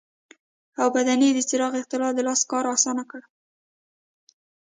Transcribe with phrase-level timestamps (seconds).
[0.83, 3.21] اوبدنې د څرخ اختراع د لاس کار اسانه کړ.